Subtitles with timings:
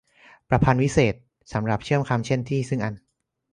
[0.49, 1.21] ประพันธวิเศษณ์
[1.53, 2.93] สำหรับเชื่อมคำ เช่น ที่ ซึ่ง อัน